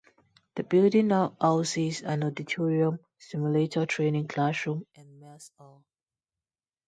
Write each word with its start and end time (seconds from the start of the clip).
The 0.55 0.63
building 0.63 1.09
now 1.09 1.37
houses 1.39 2.01
an 2.01 2.23
auditorium, 2.23 2.97
simulator 3.19 3.85
training 3.85 4.29
classroom 4.29 4.87
and 4.95 5.19
mess 5.19 5.51
hall. 5.59 5.85